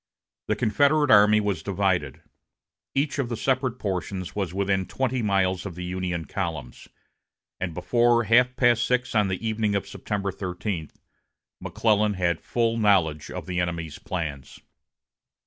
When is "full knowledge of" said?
12.41-13.45